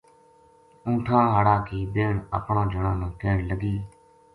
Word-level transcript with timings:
اونٹھاں 0.85 1.23
ہاڑا 1.33 1.55
کی 1.67 1.79
بہن 1.93 2.15
اپنا 2.37 2.61
جنا 2.71 2.91
نا 3.01 3.07
کہن 3.19 3.39
لگی 3.51 3.75